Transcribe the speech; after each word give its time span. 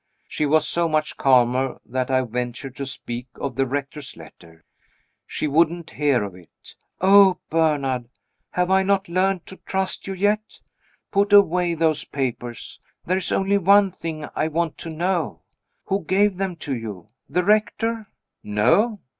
She 0.27 0.47
was 0.47 0.67
so 0.67 0.89
much 0.89 1.15
calmer 1.15 1.79
that 1.85 2.09
I 2.09 2.21
ventured 2.23 2.75
to 2.77 2.87
speak 2.87 3.27
of 3.35 3.53
the 3.55 3.67
Rector's 3.67 4.17
letter. 4.17 4.65
She 5.27 5.45
wouldn't 5.45 5.91
hear 5.91 6.23
of 6.23 6.33
it. 6.33 6.73
"Oh, 7.01 7.37
Bernard, 7.51 8.09
have 8.49 8.71
I 8.71 8.81
not 8.81 9.07
learned 9.07 9.45
to 9.45 9.57
trust 9.57 10.07
you 10.07 10.13
yet? 10.15 10.59
Put 11.11 11.31
away 11.31 11.75
those 11.75 12.03
papers. 12.05 12.79
There 13.05 13.17
is 13.17 13.31
only 13.31 13.59
one 13.59 13.91
thing 13.91 14.27
I 14.35 14.47
want 14.47 14.75
to 14.79 14.89
know. 14.89 15.43
Who 15.85 16.03
gave 16.03 16.37
them 16.37 16.55
to 16.65 16.75
you? 16.75 17.09
The 17.29 17.43
Rector?" 17.43 18.07
"No." 18.41 19.01